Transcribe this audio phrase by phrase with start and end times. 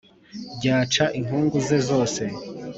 [0.55, 2.21] ryaca inkungu ze zose